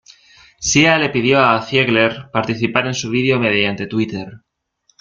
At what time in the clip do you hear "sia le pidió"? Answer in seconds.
0.67-1.41